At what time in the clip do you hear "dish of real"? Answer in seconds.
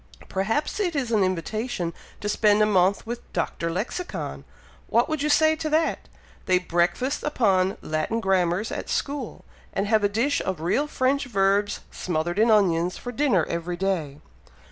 10.09-10.87